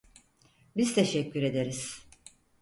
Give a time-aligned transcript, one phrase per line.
[0.77, 2.05] Biz teşekkür ederiz.